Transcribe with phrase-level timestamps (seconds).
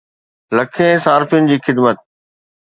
[0.57, 1.97] لکين صارفين جي خدمت